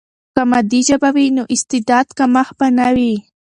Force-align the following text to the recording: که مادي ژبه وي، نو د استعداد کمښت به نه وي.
که 0.35 0.41
مادي 0.51 0.79
ژبه 0.87 1.09
وي، 1.15 1.27
نو 1.37 1.43
د 1.45 1.49
استعداد 1.55 2.07
کمښت 2.17 2.53
به 2.59 2.67
نه 2.77 2.87
وي. 2.95 3.15